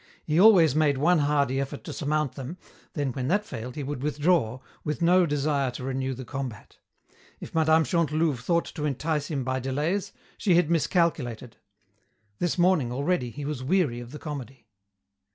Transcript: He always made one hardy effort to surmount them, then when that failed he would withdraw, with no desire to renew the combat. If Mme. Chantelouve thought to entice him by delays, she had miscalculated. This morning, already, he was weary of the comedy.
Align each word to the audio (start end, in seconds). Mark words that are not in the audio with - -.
He 0.23 0.39
always 0.39 0.75
made 0.75 0.97
one 0.97 1.19
hardy 1.19 1.59
effort 1.61 1.83
to 1.83 1.93
surmount 1.93 2.33
them, 2.33 2.57
then 2.93 3.11
when 3.11 3.27
that 3.27 3.45
failed 3.45 3.75
he 3.75 3.83
would 3.83 4.01
withdraw, 4.01 4.59
with 4.83 4.99
no 4.99 5.27
desire 5.27 5.69
to 5.69 5.83
renew 5.83 6.15
the 6.15 6.25
combat. 6.25 6.79
If 7.39 7.53
Mme. 7.53 7.83
Chantelouve 7.83 8.39
thought 8.39 8.65
to 8.73 8.85
entice 8.85 9.27
him 9.29 9.43
by 9.43 9.59
delays, 9.59 10.11
she 10.39 10.55
had 10.55 10.71
miscalculated. 10.71 11.57
This 12.39 12.57
morning, 12.57 12.91
already, 12.91 13.29
he 13.29 13.45
was 13.45 13.61
weary 13.61 13.99
of 13.99 14.11
the 14.11 14.17
comedy. 14.17 14.65